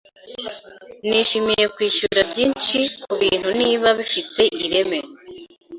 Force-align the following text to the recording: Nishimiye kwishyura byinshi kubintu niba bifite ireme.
Nishimiye 1.07 1.65
kwishyura 1.75 2.19
byinshi 2.29 2.79
kubintu 3.03 3.49
niba 3.61 3.87
bifite 3.99 4.41
ireme. 4.65 4.99